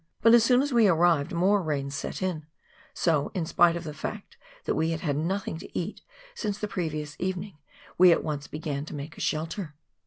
But 0.23 0.33
as 0.33 0.43
soon 0.43 0.63
as 0.63 0.73
we 0.73 0.87
arrived, 0.87 1.31
more 1.31 1.61
rain 1.61 1.91
set 1.91 2.23
in, 2.23 2.47
so, 2.91 3.29
in 3.35 3.45
spite 3.45 3.75
of 3.75 3.83
the 3.83 3.93
fact 3.93 4.35
that 4.65 4.73
we 4.73 4.89
had 4.89 5.01
had 5.01 5.15
nothing 5.15 5.59
to 5.59 5.77
eat 5.77 6.01
since 6.33 6.57
the 6.57 6.67
previous 6.67 7.15
evening, 7.19 7.59
we 7.99 8.11
at 8.11 8.23
once 8.23 8.47
began 8.47 8.83
to 8.85 8.95
make 8.95 9.15
a 9.15 9.21
shelter. 9.21 9.75